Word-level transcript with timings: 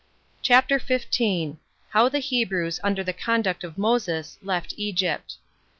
CHAPTER 0.41 0.79
15. 0.79 1.59
How 1.89 2.09
The 2.09 2.17
Hebrews 2.17 2.79
Under 2.83 3.03
The 3.03 3.13
Conduct 3.13 3.63
Of 3.63 3.77
Moses 3.77 4.39
Left 4.41 4.73
Egypt. 4.75 5.35